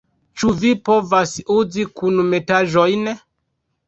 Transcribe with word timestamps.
Ĉu 0.43 0.47
vi 0.61 0.69
povas 0.87 1.33
uzi 1.55 1.85
kunmetaĵojn? 2.01 3.05